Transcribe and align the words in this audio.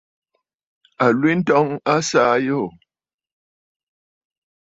Àlwintɔŋ 1.05 1.67
a 1.93 1.95
saà 2.09 2.27
àyoò. 2.35 2.65